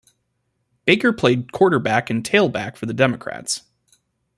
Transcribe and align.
Baker 0.85 1.13
played 1.13 1.51
quarterback 1.51 2.09
and 2.09 2.23
tailback 2.23 2.75
for 2.75 2.87
the 2.87 2.93
Democrats. 2.95 3.61